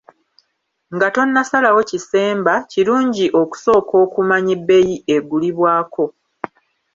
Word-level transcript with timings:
Nga 0.95 1.07
tonnasalawo 1.15 1.79
kisemba, 1.89 2.53
kirungi 2.71 3.25
okusooka 3.41 3.93
okumanya 4.05 4.51
ebbeeyi 4.57 4.95
egulibwako. 5.15 6.05